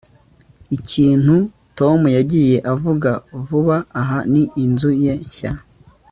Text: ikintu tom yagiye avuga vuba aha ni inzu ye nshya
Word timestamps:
ikintu 0.77 1.35
tom 1.77 1.99
yagiye 2.17 2.57
avuga 2.73 3.09
vuba 3.45 3.77
aha 3.99 4.19
ni 4.31 4.43
inzu 4.63 4.91
ye 5.03 5.13
nshya 5.25 5.51